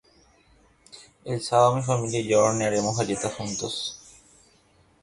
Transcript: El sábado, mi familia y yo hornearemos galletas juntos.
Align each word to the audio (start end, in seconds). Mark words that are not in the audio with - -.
El 1.25 1.43
sábado, 1.43 1.75
mi 1.75 1.83
familia 1.83 2.21
y 2.21 2.27
yo 2.29 2.41
hornearemos 2.43 2.97
galletas 2.97 3.35
juntos. 3.35 4.01